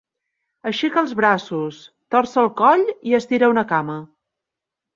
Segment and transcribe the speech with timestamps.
[0.69, 1.83] Aixeca els braços,
[2.15, 4.01] torça el coll i estira una cama.